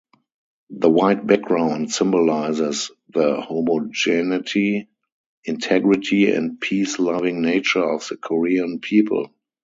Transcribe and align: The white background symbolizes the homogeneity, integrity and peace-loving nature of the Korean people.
The 0.71 0.89
white 0.89 1.27
background 1.27 1.91
symbolizes 1.93 2.89
the 3.09 3.39
homogeneity, 3.39 4.89
integrity 5.45 6.31
and 6.31 6.59
peace-loving 6.59 7.43
nature 7.43 7.87
of 7.87 8.07
the 8.07 8.17
Korean 8.17 8.79
people. 8.79 9.29